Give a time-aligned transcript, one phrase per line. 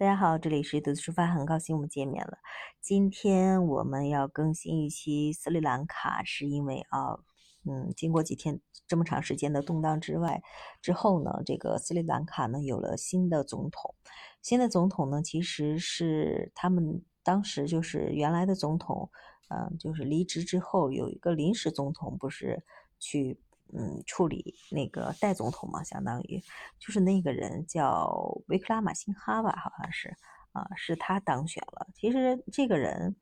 [0.00, 2.38] 大家好，这里是独自出发，很高兴我们见面了。
[2.80, 7.18] 今天我们要更新一期斯里兰卡，是因为啊，
[7.66, 8.58] 嗯，经过几天
[8.88, 10.42] 这么长时间的动荡之外
[10.80, 13.94] 之后呢，这个斯里兰卡呢有了新的总统。
[14.40, 19.10] 新的总统呢，其实是他们当时就是原来的总统，
[19.50, 22.64] 嗯，就是离职之后有一个临时总统，不是
[22.98, 23.38] 去。
[23.72, 26.42] 嗯，处理那个代总统嘛，相当于
[26.78, 30.16] 就是那个人叫维克拉马辛哈吧，好像是
[30.52, 31.88] 啊，是他当选了。
[31.94, 33.16] 其实这个人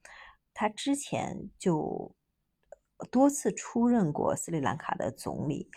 [0.54, 2.14] 他之前就
[3.10, 5.70] 多次出任过斯里兰卡的总理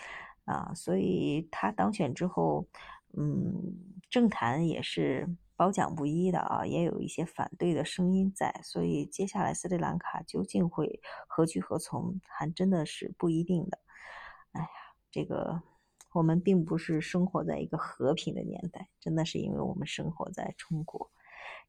[0.45, 2.65] 啊，所以他当选之后，
[3.17, 3.75] 嗯，
[4.09, 8.59] 政坛也是褒奖不一的啊，也有一些反对的声音在。
[8.63, 13.77] 所以接下来斯里兰卡究竟会何去何从，还真的是不一定的。
[14.53, 14.67] 哎呀，
[15.09, 15.61] 这个
[16.13, 21.09] 我们并不是生活在一个和平的年代，真的是因为我们生活在中国。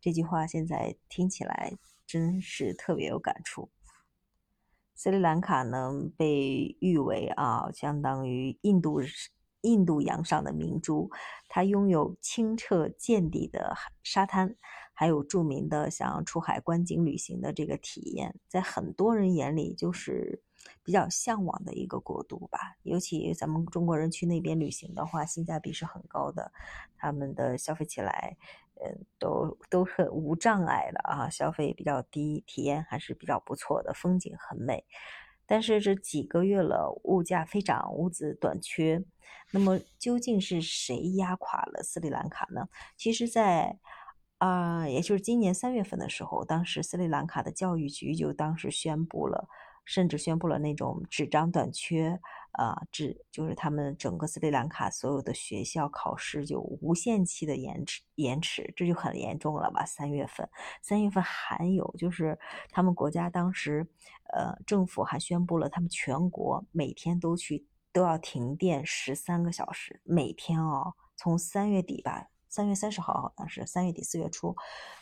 [0.01, 1.73] 这句话现在听起来
[2.07, 3.71] 真是特别有感触。
[4.95, 9.01] 斯里兰卡呢，被誉为啊，相当于印度
[9.61, 11.09] 印度洋上的明珠，
[11.49, 14.57] 它拥有清澈见底的沙滩，
[14.93, 20.43] 还有著名的像出海观景旅行的这个体验，在很多人眼里就是。
[20.83, 26.53] 比较向往的一个国度吧，尤其咱们中国人去那边旅行的话，性价比是很高的，
[26.97, 28.37] 他们的消费起来，
[28.85, 34.85] 嗯，都都很无障碍的啊，消费比较低，体验还是比较不错的，风景很美。
[35.45, 39.05] 但是这几个月了，物价飞涨，物资短缺，
[39.51, 42.69] 那么究竟是谁压垮了斯里兰卡呢？
[42.97, 43.79] 其实，在
[44.39, 49.49] 啊，也就是今年三月份的时候，当时斯里兰卡的教育局就当时宣布了。
[49.85, 52.21] 甚至宣布了那种纸张短缺，
[52.53, 59.85] 啊，纸就是他们整个斯里兰卡所有的学校考试就无限期的延迟，延迟，这就很严重了吧？
[59.85, 60.49] 三月份，
[60.83, 62.39] 三月份还有就是
[62.71, 63.87] 他们国家当时，
[64.33, 72.29] 呃，政府还宣布了他们全国每天都去都要停电十三个小时，每天哦，从三月底吧。
[72.53, 74.55] 三月三十号好像是三月底四月初，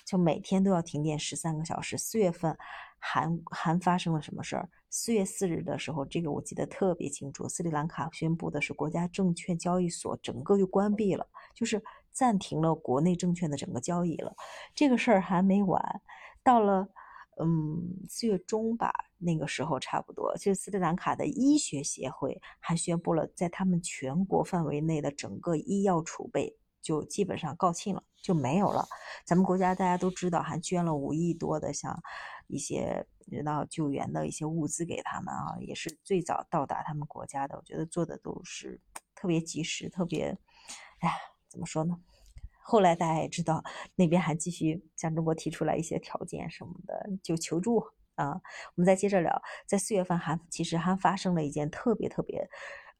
[0.07, 1.99] 就每天都要停电十三个小时。
[1.99, 2.57] 四月份
[3.01, 4.69] 还还发生了什么事儿？
[4.89, 7.49] 四月四日的时候，这个我记得特别清楚。
[7.49, 14.33] 斯里兰卡宣布的是国家证券交易所整个就关闭了，就是暂停了国内证券的整个交易了。
[14.73, 15.83] 这个事儿还没完，
[16.45, 16.89] 到了
[17.43, 26.60] 嗯四月中吧，那个时候差不多，就斯里兰卡的医学协会还宣布了，在他们全国范围内的整个医药储备。
[26.83, 28.87] 就基本上告罄了，就没有了。
[29.25, 32.01] 咱们国家大家都知道，还捐了五亿多的像
[32.47, 37.57] 一些人道救援的一些物资给他们啊，也是最早到达他们国家的。
[37.57, 38.81] 我觉得做的都是
[39.15, 40.37] 特别及时，特别，
[41.01, 41.15] 哎呀，
[41.49, 42.01] 怎么说呢？
[42.63, 43.65] 后来大家也知道，
[43.97, 48.31] 那边还继续向中国提出来一些条件什么的，就求助啊。
[48.31, 52.49] 我们再接着聊，在四月份还其实还发生了一件特别特别。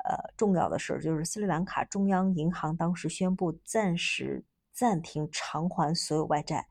[0.05, 6.67] 呃，重要的事儿就是斯里兰卡中央银行当时宣布暂时暂停偿还所有外债，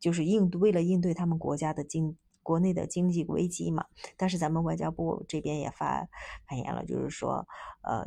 [0.00, 3.86] 就是应为了应对他们国家的经国内的经济危机嘛。
[4.16, 6.08] 但是咱们外交部这边也发
[6.48, 7.46] 发言了，就是说，
[7.82, 8.04] 呃，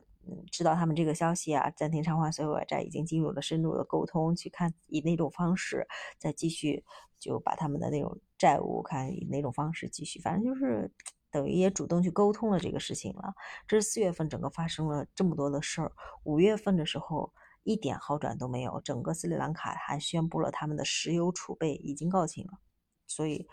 [0.52, 5.88] 知道他们这个消息啊，暂停偿还所有外债，已经进入了深入的沟通，去看以哪种方式
[6.18, 6.84] 再继续
[7.18, 10.92] 就把他们的那种债务看以哪种方式继续，反正就是。
[11.36, 13.34] 等于也主动去沟通了这个事情了。
[13.68, 15.92] 这是四月份整个发生了这么多的事儿，
[16.24, 18.80] 五月份的时候一点好转都没有。
[18.80, 22.60] 整个斯里兰卡还宣布了他们的石油储备已经告罄了，
[23.06, 23.50] 所以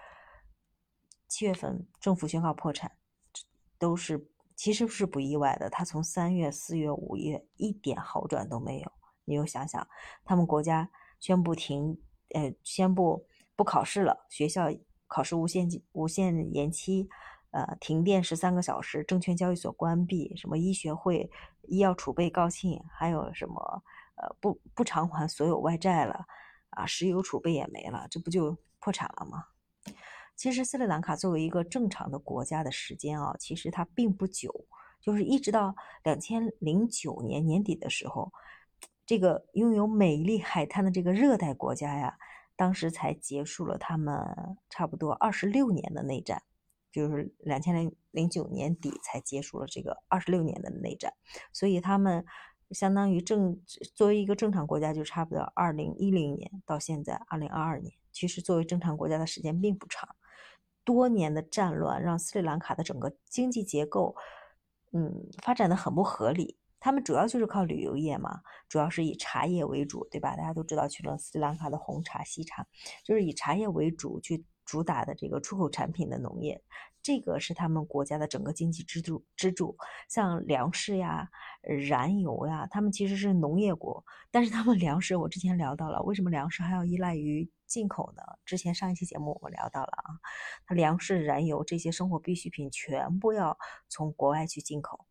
[1.26, 2.92] 七月份政府宣告破产，
[3.81, 5.69] 都是其实是不意外的。
[5.69, 8.92] 他从三月、四月、五月一点好转都没有。
[9.25, 9.84] 你又想想，
[10.25, 10.88] 他们国家
[11.19, 12.00] 宣布停，
[12.34, 13.26] 呃，宣布
[13.56, 14.69] 不考试了，学校
[15.09, 17.09] 考试无限无限延期。
[17.53, 21.31] 呃，停电十三个小时，证券交易所关闭，什么医学会、
[21.63, 23.83] 医药储备告罄，还有什么
[24.17, 26.25] 呃不不偿还所有外债了，
[26.71, 29.45] 啊，石油储备也没了，这不就破产了吗？
[30.34, 34.66] 其实斯里兰卡作为一个正常的国家的时间啊，其实它并不久，
[34.98, 38.33] 就是一直到两千零九年年底的时候，
[39.05, 42.16] 这个拥有美丽海滩的这个热带国家呀，
[42.57, 46.43] 当时才结束了他们差不多二十六年的内战。
[46.92, 51.12] 就是两千零零九年底才结束了这个二十六年的内战，
[51.53, 52.24] 所以他们
[52.71, 53.60] 相当于正
[53.94, 60.15] 作为一个正常国家，就差不多二零一零年到现在二零二二年，其实作为正常国家的时间并不长。
[60.84, 64.16] 多年的战乱让斯里兰卡的整个经济结构，
[64.92, 66.59] 嗯，发展的很不合理。
[66.80, 70.34] 他们主要就是靠旅游业嘛，主要是以茶叶为主，对吧？
[70.34, 72.66] 大家都知道，去了斯里兰卡的红茶、西茶，
[73.04, 76.62] 就是以茶叶为主去主打的这个出口产品的农业，
[77.03, 79.24] 这个是他们国家的整个经济支柱。
[79.36, 79.76] 支柱
[80.09, 81.28] 像粮食呀、
[81.62, 88.22] 燃油呀，他们其实是农业国，但是他们粮食，我之前聊到了，为什么粮食还要依赖于进口呢？
[88.44, 90.14] 之前上一期节目我们聊到了啊，
[90.66, 95.06] 它粮食、燃油这些生活必需品全部要从国外去进口。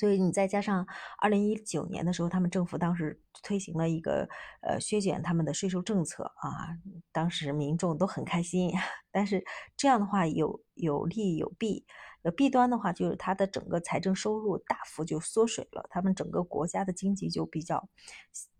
[0.00, 0.86] 所以你再加上
[1.18, 4.26] 二零一九年的时候，他们政府当时推行了一个
[4.62, 6.72] 呃削减他们的税收政策啊，
[7.12, 8.72] 当时民众都很开心。
[9.12, 9.44] 但是
[9.76, 11.84] 这样的话有有利有弊，
[12.22, 17.86] 呃弊端的话就是它的整个财政收入大幅就缩水了，他们整个国家的经济就比较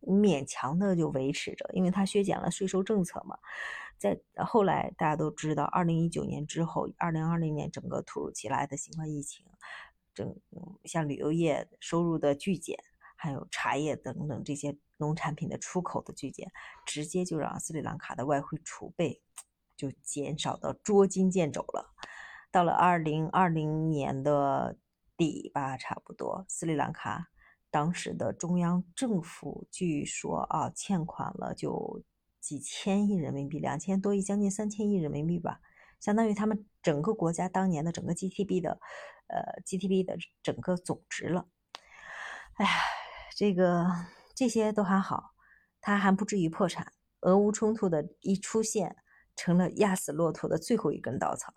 [0.02, 3.38] 勉强的就维持着，因为它削减了税收政策嘛。
[3.96, 9.46] 在后来大家都知道，二零一九年之后，二零二零年整个突如其来的新冠疫情。
[10.20, 10.36] 整
[10.84, 12.76] 像旅游业收入的巨减，
[13.16, 16.50] 还有茶叶等等这些农产品的出口的巨减，
[16.84, 19.22] 直接就让斯里兰卡的外汇储备
[19.76, 21.94] 就减少到捉襟见肘了。
[22.52, 24.76] 到了二零二零年的
[25.16, 27.28] 底吧，差不多，斯里兰卡
[27.70, 32.02] 当时的中央政府据说啊，欠款了就
[32.40, 35.60] 几千亿人民币，两千多亿，将近三千亿人民币吧。
[36.00, 38.80] 相当于他们整个国家当年的整个 G T B 的，
[39.28, 41.46] 呃，G T B 的整个总值了。
[42.54, 42.70] 哎呀，
[43.36, 43.86] 这个
[44.34, 45.34] 这些都还好，
[45.80, 46.92] 它还不至于破产。
[47.20, 48.96] 俄乌冲突的一出现，
[49.36, 51.52] 成了压死骆驼的最后一根稻草，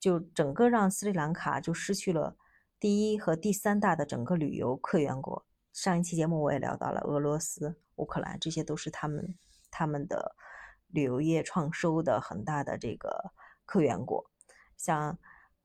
[0.00, 2.38] 就整个让斯里兰卡就失去了
[2.80, 5.44] 第一和第三大的整个旅游客源国。
[5.74, 9.36] 上一期节目我也聊到了俄罗斯、乌克兰，这些都是他们
[9.70, 10.34] 他们的
[10.88, 13.32] 旅游业创收的很大的这个。
[13.64, 14.30] 客源国，
[14.76, 15.18] 像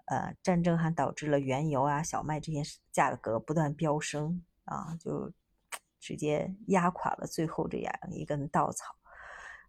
[0.06, 2.62] 呃战争还导致了原油啊、小麦这些
[2.92, 5.32] 价格不断飙升啊，就
[6.00, 8.96] 直接压垮了最后这样一根稻草。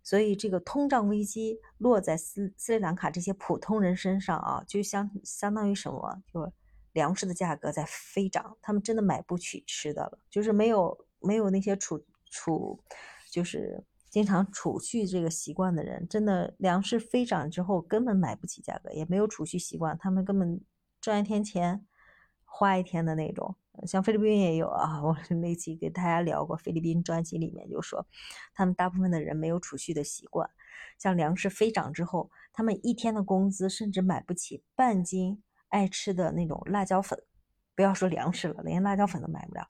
[0.03, 6.23] 所以这个通胀危机落在斯斯里兰卡这些普通人身上啊，就相相当于什么？
[6.33, 6.53] 就
[6.93, 12.83] 粮食的价格在飞涨，他们真的买不起吃的了，就是没有没有那些储储，
[13.31, 13.85] 就是。
[14.11, 20.61] 经常储蓄这个习惯的人，真的粮食飞涨之后根本买不起价格，也没有储蓄习惯，他们根本
[21.01, 21.87] 赚一天钱
[22.45, 23.57] 花一天的那种。
[23.87, 28.05] 像菲律宾也有啊， 我那期给大家聊过菲律宾专辑里面就说，
[28.53, 30.51] 他们大部分的人没有储蓄的习惯。
[30.99, 37.23] 像粮食飞涨之后，他们一天的工资甚至买不起半斤爱吃的那种辣椒粉，
[37.77, 39.69] 不要说粮食了，连辣椒粉都买不了。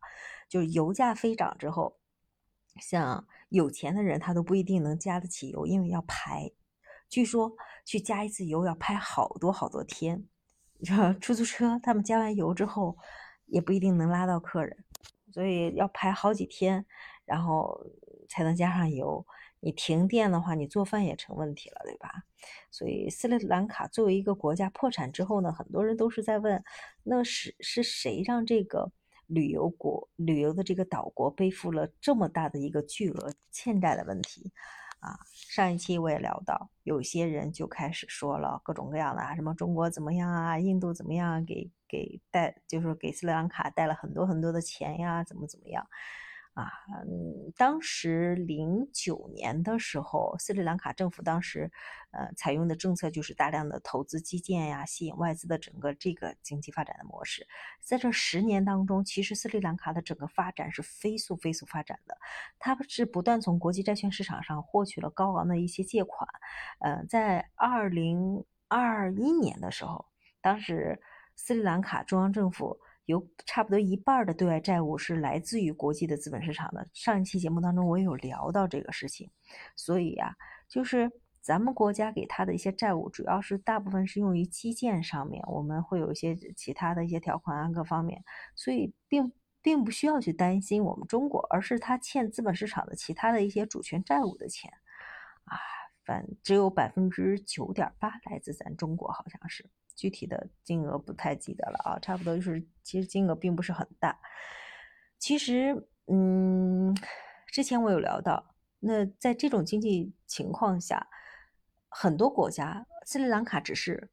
[0.49, 2.00] 就是油价飞涨之后。
[2.81, 6.51] 像有钱的人，他都不一定能加得起油，因为要排。
[7.09, 7.53] 据说
[7.85, 10.25] 去加一次油要排好多好多天。
[11.21, 12.97] 出租车他们加完油之后，
[13.47, 14.85] 也不一定能拉到客人，
[15.33, 16.87] 所以要排好几天，
[17.25, 17.87] 然后
[18.29, 19.27] 才能加上油。
[19.63, 22.25] 你停电的话，你做饭也成问题了，对吧？
[22.71, 26.65] 所以斯里兰卡作为一个国家破产之后呢，很多人都是在问，
[27.03, 28.91] 那是是谁让这个？
[29.31, 34.53] 旅游国旅游的这个岛国背负了这么大的一个巨额欠债的问题，
[34.99, 45.87] 啊，上一期我也聊到，有些人就开始说了各种各样的啊，什么中国怎么样啊，印度怎么样啊，给给带就是给斯里兰卡带了很多很多的钱呀，怎么怎么样。
[46.61, 51.73] 啊，嗯，当时零九年的时候，斯里兰卡政府当时，
[52.11, 57.47] 呃，采用的政策就是大量的投资基建呀，吸引外资的整个这个经济发展的模式。
[57.81, 62.19] 在这十年当中，其实斯里兰卡的整个发展是飞速飞速发展的，
[62.59, 66.29] 它是不断从国际债券市场上获取了高昂的一些借款。
[66.81, 70.05] 呃，在二零二一年的时候，
[70.43, 71.01] 当时
[71.37, 72.79] 斯里兰卡中央政府。
[73.11, 76.89] 有差不多一半的对外债务是来自于国际的资本市场的。
[76.93, 79.31] 上一期节目当中我有聊到这个事情，
[79.77, 80.35] 所以呀，
[80.69, 88.23] 就是咱们国家给他的一些债务，主要是大部分是用于基建上面，我们会有一些其他的一些条款啊，各方面，
[88.55, 94.71] 所以并并不需要去担心我们中国，而是他欠资本市场的其他的一些主权债务的钱
[95.45, 95.57] 啊，
[96.43, 99.69] 只有百分之九点八来自咱中国，好像是。
[99.97, 104.19] 具体的金额不太记得了啊，差不多就是，其实金额并不是很大。
[105.19, 105.77] 其实，
[106.07, 106.97] 嗯，
[107.49, 111.07] 之前我有聊到，那在这种经济情况下，
[111.91, 114.11] 很多国家，斯里兰卡只是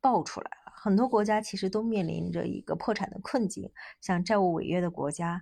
[0.00, 5.40] 爆出来了，很多国家其实都面临着一个破产的困境，像债务违约的国家。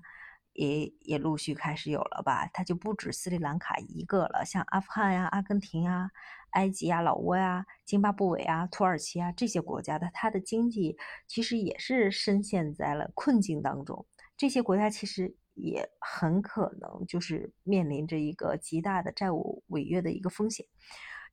[0.57, 6.11] 也也陆续开始有了吧，它就不止斯里兰卡一个了，像阿富汗呀、阿根廷啊、
[6.53, 10.97] 埃及啊、老挝呀、津巴布韦啊、土耳其啊这些国家的，它的经济
[11.29, 14.07] 其实也是深陷在了困境当中。
[14.37, 20.67] 这些国家其实也很可能就是面临着一个极大的债务违约的一个风险。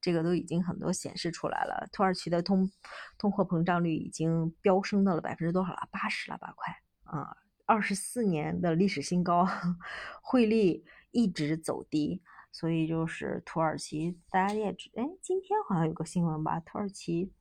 [0.02, 1.88] 这个都已经很多显示出来了。
[1.94, 2.70] 土耳其的通
[3.18, 5.88] 通货膨胀率已经飙升到了百分之多少了？
[5.92, 6.54] 八十了吧？
[6.58, 7.38] 快啊！
[7.66, 9.48] 二十四年的历史新高，
[10.22, 16.60] 汇率一直走低，所以就是土耳其，大家也知，哎，今天好像有个新闻吧？
[16.60, 17.32] 土耳其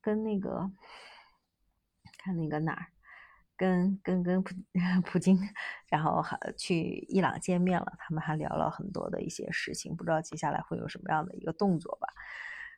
[0.00, 0.70] 跟那个
[2.18, 2.86] 看那个哪儿？
[3.56, 4.54] 跟跟跟普
[5.04, 5.38] 普京，
[5.88, 12.08] 然后还去伊朗见面了，他们还聊了很多的一些事情，不知道接下来会有什么样的一个动作吧。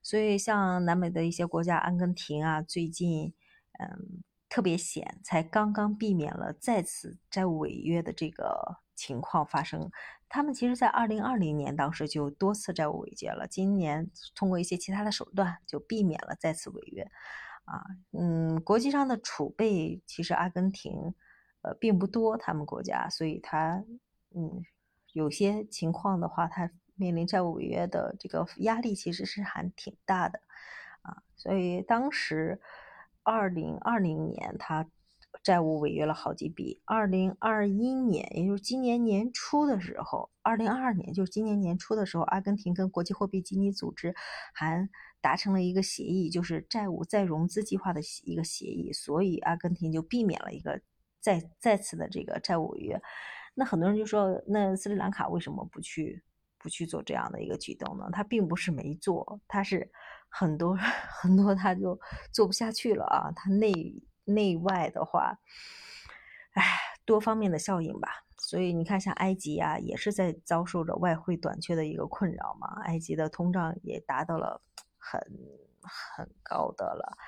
[0.03, 3.33] 所以像南美的一些国家，阿根廷啊，最近
[3.79, 9.91] 嗯特别险，才刚刚避免了再次债务违约的这个情况发生。
[10.29, 17.03] 他们其实在二零二零年当时就多次债务违约了，今年通过一些其他的手段就避免了再次违约。
[17.65, 21.15] 啊，嗯，国际上的储备其实阿根廷，
[21.63, 23.83] 呃，并不多，他们国家，所以他，
[24.35, 24.63] 嗯，
[25.15, 30.41] 有些情况的话，他面临债务违约的这个压力其实是还挺大的，
[31.01, 32.61] 啊，所以当时
[33.23, 34.89] 二零二零年他
[35.43, 44.15] 债务违约了好几笔，二零二一年，也就是今年年初的时候，二零二二年就是今年年初的时候，阿根廷跟国际货币基金组织
[44.55, 44.89] 还。
[45.23, 50.81] 达成了一个协议，就是债务再融资计划的一个协议，所以阿根廷就避免了一个
[51.21, 53.01] 再再次的这个债务违约。
[53.55, 56.25] 那很多人就说，那斯里兰卡为什么不去
[56.59, 58.09] 不去做这样的一个举动呢？
[58.13, 59.89] 他并不是没做，他是
[60.33, 60.75] 很多
[61.21, 61.99] 很多他就
[62.33, 63.31] 做不下去了啊。
[63.37, 63.73] 他内
[64.25, 65.39] 内外的话，
[66.55, 66.63] 哎，
[67.05, 68.09] 多方面的效应吧。
[68.39, 72.83] 所以你看，像埃及啊，也是在遭受着外汇短缺的一个困扰嘛。
[72.85, 74.61] 埃及的通胀也达到了。
[75.05, 75.21] 很
[75.83, 77.19] 很高的了，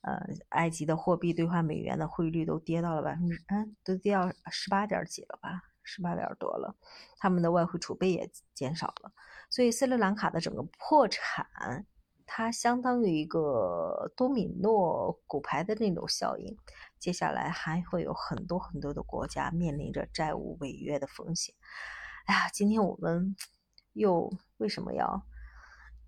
[0.00, 6.74] 呃，埃及的货币兑换美元的汇率都跌到了百分之，嗯，都跌到十八点几了吧，十八点多了，
[7.18, 9.12] 他们的外汇储备也减少了，
[9.50, 11.84] 所以斯里兰卡的整个破产，
[12.30, 16.56] 它相当于一个多米诺骨牌的那种效应，
[16.98, 21.54] 接下来还会有很多很多的国家面临着债务违约的风险。
[22.26, 23.34] 哎呀，今天我们
[23.94, 25.22] 又为什么要？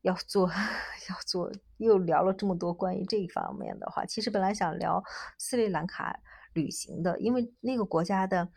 [0.03, 0.49] 要做，
[1.11, 5.03] 要做，又聊了这么多关于这一方面的话，其实本来想聊
[5.39, 6.21] 斯里兰卡
[6.55, 8.49] 旅行的，因为那个国家的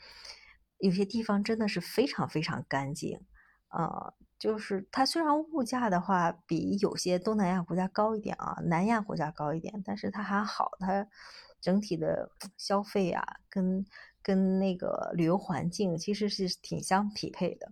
[0.77, 3.19] 有些地方真的是非常非常干净，
[3.73, 11.07] 啊，就是它虽然物价的话比有些东南亚国家高一点啊，南亚国家高一点，但是它还好，它
[11.59, 13.85] 整体的消费啊，跟
[14.21, 17.71] 跟那个旅游环境其实是挺相匹配的。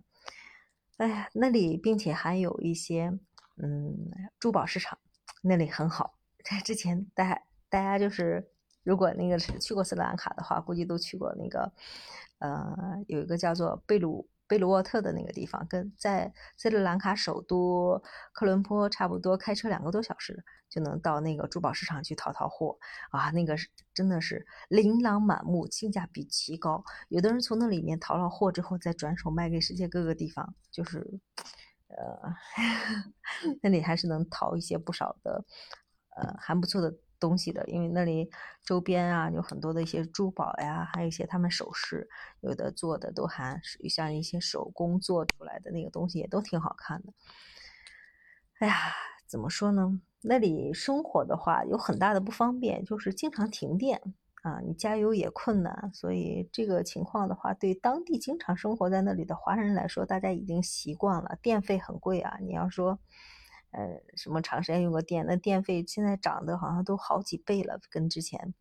[0.98, 3.18] 哎呀，那里并且还有一些。
[3.62, 4.98] 嗯，珠宝市场
[5.42, 6.14] 那里很好。
[6.42, 8.50] 在 之前，大家大家就是
[8.82, 11.70] 如果那个去过斯里兰卡的话，估计都去过那个，
[12.38, 18.02] 呃，有一个叫做贝鲁贝鲁沃特的那个地方，跟在斯里兰卡首都
[18.34, 22.76] 科伦坡差不多，开车两个多小时就能到那个珠宝市场去淘淘货
[23.10, 23.30] 啊。
[23.30, 26.84] 那个是真的是琳琅满目，性价比极高。
[27.08, 31.18] 有的人从那里面淘了货之后，再转手卖给世界各个地方，就是。
[31.94, 32.34] 呃，
[33.60, 35.44] 那里还是能淘一些不少的，
[36.16, 38.28] 呃，还不错的东西的，因为那里
[38.64, 42.08] 周边啊有很多的一些珠宝呀，还有一些他们首饰，
[42.40, 47.12] 有的做的都还像一些手工做出来的那个东西，也都挺好看的。
[48.58, 48.74] 哎呀，
[49.26, 50.00] 怎么说呢？
[50.22, 54.02] 那里生活的话有很大的不方便，就是经常停电。
[54.42, 61.38] 啊，你加油也困难，所以这个情况的话，对当地经常生活在那里的华人来说，大家已经习惯了。
[61.40, 62.98] 电费很贵啊，你要说，
[63.72, 68.54] 呃，什么长时间用个电，那电费现在涨得好像都好几倍了，跟之前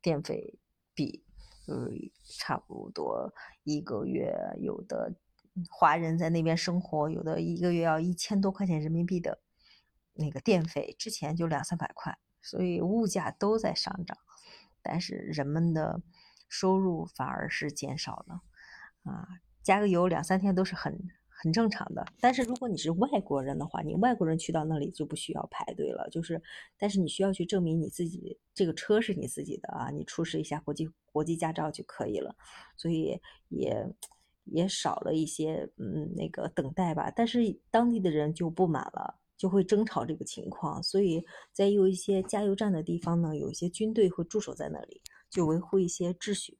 [0.00, 0.58] 电费
[0.94, 1.24] 比，
[1.66, 1.90] 呃，
[2.38, 5.16] 差不多一个月有的
[5.68, 9.42] 华人在那边生活，有的一个月要一千多块钱人民币的
[10.14, 14.16] 那个电费，之前就两三百块，所以物价都在上涨。
[14.80, 16.02] 但是人们的
[16.48, 18.42] 收入反而是减少了，
[19.02, 19.28] 啊，
[19.62, 21.08] 加个油两三天都是很
[21.42, 22.04] 很正常的。
[22.20, 26.40] 但是如果你是外国人的话，你外国人去到那里就不需要排队了，就是，
[26.78, 32.34] 但是你需要去证明你自己这个车是你自己的啊，你出示一下国际国际驾照就可以了，
[32.76, 33.86] 所以也
[34.44, 37.12] 也少了一些嗯那个等待吧。
[37.14, 39.18] 但是当地的人就不满了。
[39.38, 46.56] 就会争吵这个情况，所以在有一些加油站的地方呢，有一些军队会驻守在那里，就维护一些秩序。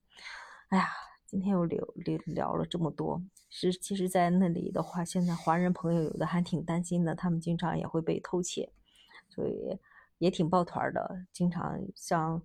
[0.71, 0.89] 哎呀，
[1.33, 8.71] 今天又聊聊聊了这么多，是其实，在那里的话，现在华人朋友有的还挺担心的，他们经常也会被偷窃，
[9.31, 9.79] 所以
[10.19, 12.43] 也挺抱团的，经常像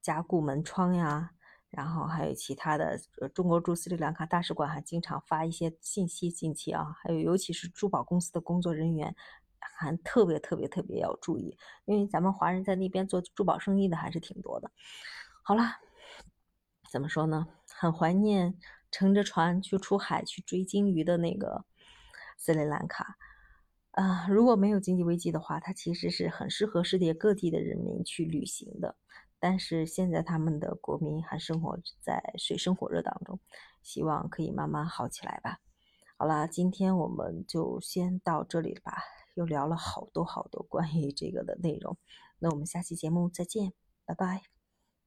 [0.00, 1.32] 加固门窗呀，
[1.68, 2.96] 然后还有其他的，
[3.34, 9.12] 中国驻斯里兰卡大使馆还经常发一些信息，近期啊，还有尤其是珠宝公司的工作人员，
[9.58, 14.70] 还特别特别特别要注意，因为咱们华人在那边做珠宝生意的还是挺多的。
[15.42, 15.64] 好了，
[16.90, 17.46] 怎么说呢？
[17.74, 18.58] 很怀念
[18.90, 21.64] 乘着船去出海去追鲸鱼的那个
[22.36, 23.16] 斯里兰卡。
[23.92, 28.96] 啊，如果没有经济危机的话，它其实是很适合世界各地的人民去旅行的。
[29.40, 33.38] 但是现在他们的国民还生活在水深火热当中，
[33.82, 35.60] 希望可以慢慢好起来吧。
[36.16, 39.02] 好啦，今天我们就先到这里吧，
[39.34, 41.96] 又聊了好多好多关于这个的内容。
[42.40, 43.72] 那我们下期节目再见，
[44.04, 44.57] 拜拜。